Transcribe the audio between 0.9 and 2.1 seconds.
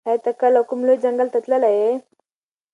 ځنګل ته تللی یې؟